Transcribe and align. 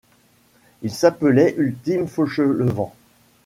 Il 0.81 0.89
s’appelait 0.89 1.53
Ultime 1.59 2.07
Fauchelevent. 2.07 2.95